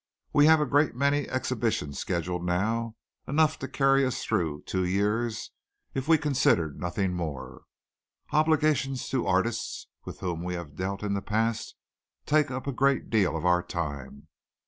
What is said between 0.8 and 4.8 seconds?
many exhibitions scheduled now enough to carry us through